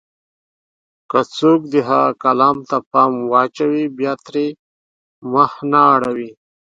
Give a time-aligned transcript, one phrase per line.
[1.09, 4.45] که څوک د هغه کلام ته پام واچوي، بيا ترې
[5.33, 6.29] مخ نه اړوي.